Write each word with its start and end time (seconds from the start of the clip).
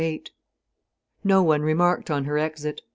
VIII 0.01 0.23
No 1.23 1.43
one 1.43 1.61
remarked 1.61 2.09
on 2.09 2.23
her 2.25 2.39
exit. 2.39 2.81